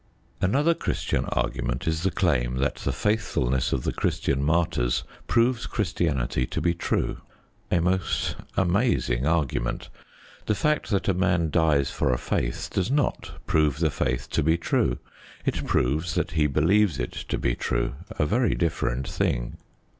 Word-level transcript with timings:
Another 0.41 0.73
Christian 0.73 1.25
argument 1.25 1.87
is 1.87 2.01
the 2.01 2.09
claim 2.09 2.55
that 2.57 2.77
the 2.77 2.91
faithfulness 2.91 3.71
of 3.71 3.83
the 3.83 3.93
Christian 3.93 4.43
martyrs 4.43 5.03
proves 5.27 5.67
Christianity 5.67 6.47
to 6.47 6.59
be 6.59 6.73
true. 6.73 7.21
A 7.69 7.79
most 7.79 8.35
amazing 8.57 9.27
argument. 9.27 9.89
The 10.47 10.55
fact 10.55 10.89
that 10.89 11.07
a 11.07 11.13
man 11.13 11.51
dies 11.51 11.91
for 11.91 12.11
a 12.11 12.17
faith 12.17 12.71
does 12.73 12.89
not 12.89 13.33
prove 13.45 13.77
the 13.77 13.91
faith 13.91 14.27
to 14.31 14.41
be 14.41 14.57
true; 14.57 14.97
it 15.45 15.67
proves 15.67 16.15
that 16.15 16.31
he 16.31 16.47
believes 16.47 16.97
it 16.97 17.11
to 17.11 17.37
be 17.37 17.53
true 17.53 17.93
a 18.17 18.25
very 18.25 18.55
different 18.55 19.07
thing. 19.07 19.57